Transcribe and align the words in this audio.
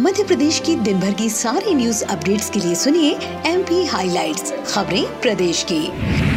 मध्य 0.00 0.24
प्रदेश 0.24 0.58
की 0.58 0.74
दिन 0.76 1.00
भर 1.00 1.14
की 1.14 1.28
सारी 1.30 1.74
न्यूज़ 1.74 2.04
अपडेट्स 2.04 2.48
के 2.50 2.60
लिए 2.60 2.74
सुनिए 2.74 3.12
एमपी 3.46 3.84
हाइलाइट्स 3.86 4.52
खबरें 4.66 5.20
प्रदेश 5.20 5.62
की। 5.72 6.29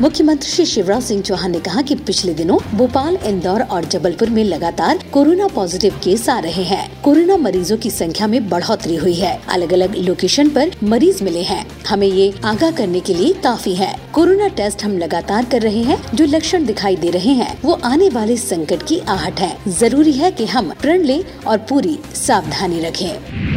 मुख्यमंत्री 0.00 0.50
श्री 0.50 0.64
शिवराज 0.66 1.02
सिंह 1.02 1.22
चौहान 1.22 1.50
ने 1.50 1.60
कहा 1.60 1.82
कि 1.82 1.94
पिछले 1.94 2.34
दिनों 2.34 2.78
भोपाल, 2.78 3.16
इंदौर 3.16 3.62
और 3.62 3.84
जबलपुर 3.84 4.30
में 4.30 4.44
लगातार 4.44 4.98
कोरोना 5.12 5.46
पॉजिटिव 5.46 6.00
केस 6.04 6.28
आ 6.28 6.38
रहे 6.38 6.62
हैं। 6.62 7.02
कोरोना 7.02 7.36
मरीजों 7.36 7.76
की 7.76 7.90
संख्या 7.90 8.26
में 8.26 8.48
बढ़ोतरी 8.48 8.96
हुई 8.96 9.14
है। 9.14 9.40
अलग 9.48 9.72
अलग 9.72 9.96
लोकेशन 9.96 10.48
पर 10.48 10.70
मरीज़ 10.82 11.24
मिले 11.24 11.42
हैं। 11.42 11.66
हमें 11.88 12.06
ये 12.06 12.34
आगाह 12.44 12.70
करने 12.70 13.00
के 13.00 13.14
लिए 13.14 13.32
काफ़ी 13.32 13.74
है। 13.74 14.00
कोरोना 14.12 14.48
टेस्ट 14.48 14.84
हम 14.84 14.98
लगातार 14.98 15.44
कर 15.44 15.62
रहे 15.62 15.82
हैं। 15.82 16.16
जो 16.16 16.24
लक्षण 16.24 16.66
दिखाई 16.66 16.96
दे 16.96 17.10
रहे 17.10 17.30
हैं, 17.30 17.62
वो 17.62 17.72
आने 17.72 18.08
वाले 18.08 18.36
संकट 18.36 18.82
की 18.82 18.98
आहट 18.98 19.40
है। 19.40 19.58
ज़रूरी 19.68 20.12
है 20.12 20.30
की 20.30 20.44
हम 20.44 20.72
प्रण 20.80 21.02
लें 21.02 21.24
और 21.46 21.58
पूरी 21.58 21.98
सावधानी 22.14 22.80
रखें। 22.80 23.55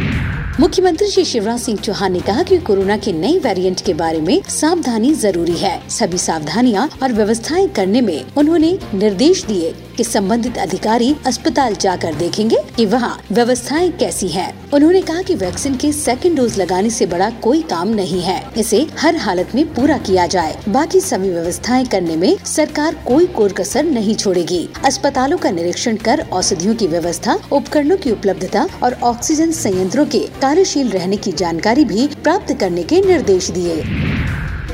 मुख्यमंत्री 0.60 1.06
श्री 1.08 1.24
शिवराज 1.24 1.60
सिंह 1.60 1.78
चौहान 1.78 2.12
ने 2.12 2.20
कहा 2.20 2.42
कि 2.42 2.58
कोरोना 2.58 2.96
के 2.96 3.12
नए 3.12 3.38
वेरिएंट 3.38 3.80
के 3.80 3.94
बारे 3.94 4.20
में 4.20 4.42
सावधानी 4.48 5.12
ज़रूरी 5.14 5.56
है। 5.56 5.88
सभी 5.90 6.18
सावधानियाँ 6.18 6.88
और 7.02 7.12
व्यवस्थाएँ 7.12 7.68
करने 7.68 8.00
में 8.00 8.34
उन्होंने 8.38 8.78
निर्देश 8.94 9.44
दिए 9.44 9.72
कि 9.96 10.04
संबंधित 10.04 10.58
अधिकारी 10.58 11.14
अस्पताल 11.26 11.74
जाकर 11.74 12.14
देखेंगे 12.14 12.56
कि 12.76 12.86
वहाँ 12.86 13.16
व्यवस्थाएँ 13.32 13.90
कैसी 13.92 14.28
हैं। 14.28 14.52
उन्होंने 14.70 15.00
कहा 15.02 15.22
कि 15.22 15.34
वैक्सीन 15.34 15.76
के 15.76 15.92
सेकेंड 15.92 16.36
डोज 16.36 16.58
लगाने 16.58 16.90
से 16.90 17.06
बड़ा 17.06 17.30
कोई 17.42 17.62
काम 17.62 17.88
नहीं 17.88 18.20
है। 18.22 18.40
इसे 18.56 18.86
हर 18.98 19.16
हालत 19.16 19.54
में 19.54 19.64
पूरा 19.74 19.98
किया 19.98 20.26
जाए। 20.26 20.56
बाकी 20.68 21.00
सभी 21.00 21.30
व्यवस्थाएँ 21.30 21.86
करने 21.86 22.16
में 22.16 22.36
सरकार 22.46 22.94
कोई 23.06 23.26
कोर 23.26 23.52
कसर 23.52 23.84
नहीं 23.84 24.14
छोड़ेगी। 24.14 24.68
अस्पतालों 24.84 25.38
का 25.38 25.50
निरीक्षण 25.50 25.96
कर 25.96 26.24
औषधियों 26.32 26.74
की 26.74 26.86
व्यवस्था, 26.86 27.38
उपकरणों 27.52 27.96
की 27.96 28.10
उपलब्धता 28.10 28.66
और 28.82 28.98
ऑक्सीजन 29.02 29.52
संयंत्रों 29.52 30.06
के 30.06 30.26
कार्यशील 30.50 30.88
रहने 30.90 31.16
की 31.16 31.32
जानकारी 31.32 31.84
भी 31.84 32.06
प्राप्त 32.22 32.52
करने 32.60 32.82
के 32.82 33.00
निर्देश 33.00 33.50
दिए। 33.50 34.19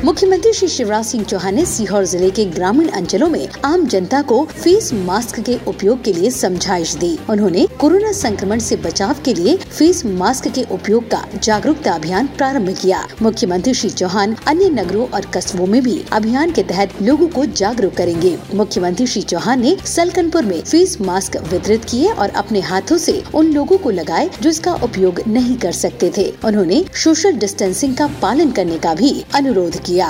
मुख्यमंत्री 0.04 0.52
श्री 0.52 0.66
शिवराज 0.68 1.04
सिंह 1.04 1.22
चौहान 1.24 1.54
ने 1.54 1.64
सीहोर 1.66 2.04
ज़िले 2.04 2.28
के 2.30 2.44
ग्रामीण 2.44 2.88
अंचलों 2.88 3.28
में 3.28 3.48
आम 3.64 3.86
जनता 3.86 4.20
को 4.22 4.44
फेस 4.46 4.92
मास्क 4.94 5.38
के 5.40 5.56
उपयोग 5.68 6.02
के 6.04 6.12
लिए 6.12 6.30
समझाइश 6.30 6.94
दी। 6.94 7.08
उन्होंने 7.30 7.66
कोरोना 7.80 8.10
संक्रमण 8.12 8.58
से 8.58 8.76
बचाव 8.76 9.22
के 9.24 9.34
लिए 9.34 9.56
फेस 9.56 10.04
मास्क 10.06 10.48
के 10.48 10.62
उपयोग 10.74 11.08
का 11.10 11.22
जागरूकता 11.42 11.92
अभियान 11.92 12.26
प्रारंभ 12.36 12.68
किया। 12.80 13.02
मुख्यमंत्री 13.22 13.74
श्री 13.74 13.90
चौहान 13.90 14.36
अन्य 14.48 14.68
नगरों 14.70 15.06
और 15.08 15.26
कस्बों 15.26 15.66
में 15.66 15.80
भी 15.82 16.00
अभियान 16.12 16.52
के 16.52 16.62
तहत 16.64 17.00
लोगों 17.02 17.28
को 17.28 17.46
जागरूक 17.54 17.94
करेंगे। 17.94 18.36
मुख्यमंत्री 18.54 19.06
श्री 19.06 19.22
चौहान 19.24 19.60
ने 19.60 19.76
सलकनपुर 19.86 20.44
में 20.44 20.60
फेस 20.62 20.96
मास्क 21.00 21.36
वितरित 21.52 21.84
किए 21.84 22.08
और 22.08 22.30
अपने 22.36 22.60
हाथों 22.62 22.98
से 22.98 23.22
उन 23.34 23.52
लोगों 23.54 23.78
को 23.78 23.90
लगाए 23.92 24.30
जो 24.42 24.50
इसका 24.50 24.74
उपयोग 24.82 25.22
नहीं 25.28 25.56
कर 25.56 25.72
सकते 25.74 26.12
थे। 26.16 26.30
उन्होंने 26.44 26.84
सोशल 27.04 27.38
डिस्टेंसिंग 27.38 27.96
का 27.96 28.06
पालन 28.22 28.52
करने 28.52 28.78
का 28.78 28.94
भी 28.94 29.14
अनुरोध 29.34 29.84
किया 29.86 30.08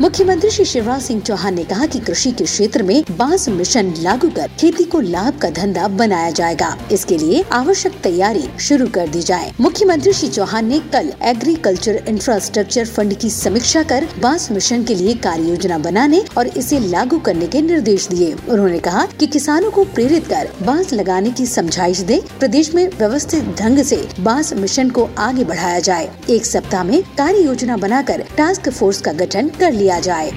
मुख्यमंत्री 0.00 0.48
श्री 0.50 0.64
शिवराज 0.64 1.02
सिंह 1.02 1.20
चौहान 1.20 1.54
ने 1.54 1.62
कहा 1.64 1.86
कि 1.86 1.98
कृषि 1.98 2.30
के 2.30 2.44
क्षेत्र 2.44 2.82
में 2.82 3.04
बाँस 3.10 3.48
मिशन 3.48 3.92
लागू 3.98 4.28
कर 4.28 4.48
खेती 4.60 4.84
को 4.84 4.98
लाभ 5.00 5.38
का 5.38 5.48
धंधा 5.50 5.86
बनाया 5.88 6.30
जाएगा। 6.30 6.76
इसके 6.92 7.16
लिए 7.18 7.42
आवश्यक 7.52 7.92
तैयारी 8.02 8.42
शुरू 8.60 8.86
कर 8.86 9.08
दी 9.08 9.20
जाए। 9.20 9.52
मुख्यमंत्री 9.60 10.12
श्री 10.12 10.28
चौहान 10.28 10.66
ने 10.66 10.80
कल 10.92 11.12
एग्रीकल्चर 11.22 12.02
इंफ्रास्ट्रक्चर 12.08 12.86
फंड 12.86 13.14
की 13.14 13.30
समीक्षा 13.30 13.82
कर 13.82 14.06
बाँस 14.22 14.50
मिशन 14.52 14.84
के 14.84 14.94
लिए 14.94 15.14
कार्य 15.18 15.48
योजना 15.48 15.78
बनाने 15.78 16.22
और 16.38 16.46
इसे 16.48 16.80
लागू 16.80 17.18
करने 17.20 17.46
के 17.46 17.62
निर्देश 17.62 18.08
दिए। 18.08 18.32
उन्होंने 18.48 18.78
कहा 18.78 19.06
कि 19.18 19.26
किसानों 19.26 19.70
को 19.70 19.84
प्रेरित 19.94 20.26
कर 20.26 20.50
बाँस 20.62 20.92
लगाने 20.92 21.30
की 21.30 21.46
समझाइश 21.46 22.00
दे। 22.02 22.22
प्रदेश 22.40 22.74
में 22.74 22.86
व्यवस्थित 22.88 23.54
ढंग 23.58 23.82
से 23.84 24.06
बाँस 24.20 24.52
मिशन 24.52 24.90
को 24.90 25.08
आगे 25.18 25.44
बढ़ाया 25.44 25.80
जाए। 25.80 26.10
एक 26.30 26.46
सप्ताह 26.46 26.84
में 26.84 27.02
कार्य 27.18 27.44
योजना 27.44 27.76
बनाकर 27.78 28.24
टास्क 28.36 28.70
फोर्स 28.70 29.00
का 29.00 29.12
गठन 29.14 29.48
कर 29.60 29.72
लिया 29.72 29.84
लिया 29.86 29.98
जाए 30.00 30.30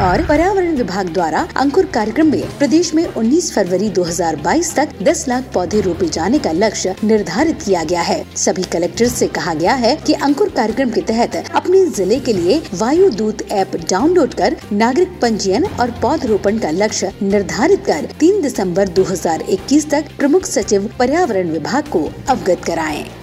और 0.00 0.22
पर्यावरण 0.26 0.76
विभाग 0.76 1.08
द्वारा 1.12 1.46
अंकुर 1.56 1.86
कार्यक्रम 1.94 2.30
में 2.30 2.42
प्रदेश 2.58 2.92
में 2.94 3.04
19 3.04 3.50
फरवरी 3.54 3.88
2022 3.90 4.74
तक 4.76 4.92
10 5.04 5.26
लाख 5.28 5.50
पौधे 5.54 5.80
रोपे 5.80 6.08
जाने 6.08 6.38
का 6.38 6.52
लक्ष्य 6.52 6.94
निर्धारित 7.04 7.62
किया 7.62 7.82
गया 7.84 8.02
है 8.02 8.24
सभी 8.36 8.62
कलेक्टर 8.72 9.08
से 9.08 9.28
कहा 9.30 9.54
गया 9.54 9.74
है 9.76 9.94
कि 10.06 10.12
अंकुर 10.22 10.48
कार्यक्रम 10.56 10.90
के 10.90 11.00
तहत 11.10 11.36
अपने 11.54 11.84
ज़िले 11.88 12.18
के 12.20 12.32
लिए 12.32 12.60
वायु 12.74 13.10
दूत 13.16 13.42
ऐप 13.52 13.76
डाउनलोड 13.90 14.34
कर 14.34 14.56
नागरिक 14.74 15.18
पंजीयन 15.22 15.66
और 15.80 15.90
पौधरोपण 16.02 16.58
का 16.58 16.70
लक्ष्य 16.72 17.12
निर्धारित 17.22 17.84
कर 17.86 18.08
3 18.22 18.40
दिसंबर 18.42 18.88
2021 19.00 19.90
तक 19.90 20.16
प्रमुख 20.18 20.46
सचिव 20.46 20.90
पर्यावरण 20.98 21.50
विभाग 21.50 21.88
को 21.88 22.08
अवगत 22.28 22.64
कराएँ। 22.66 23.21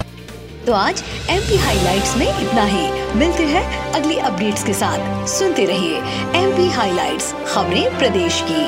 तो 0.70 0.74
आज 0.74 1.04
एम 1.30 1.42
पी 1.42 1.56
हाईलाइट्स 1.56 2.18
में 2.18 2.40
इतना 2.40 2.64
ही। 2.64 3.14
मिलते 3.16 3.44
हैं 3.44 3.92
अगली 3.94 4.18
अपडेट्स 4.18 4.64
के 4.64 4.74
साथ। 4.74 5.28
सुनते 5.28 5.66
रहिए 5.66 5.98
एम 6.42 6.52
पी 6.58 6.70
हाईलाइट 6.70 7.22
खबरें 7.48 7.98
प्रदेश 7.98 8.44
की। 8.48 8.66